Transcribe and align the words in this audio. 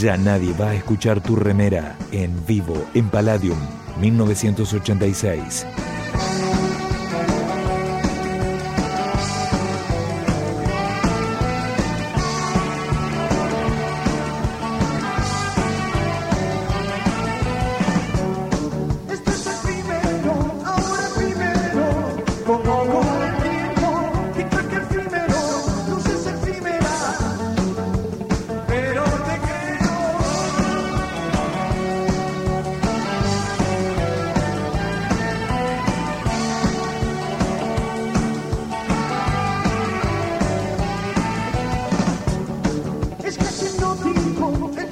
Ya 0.00 0.16
nadie 0.16 0.54
va 0.54 0.70
a 0.70 0.74
escuchar 0.74 1.22
tu 1.22 1.36
remera 1.36 1.96
en 2.12 2.46
vivo 2.46 2.86
en 2.94 3.10
Palladium 3.10 3.58
1986. 4.00 5.66
Putin. 44.42 44.91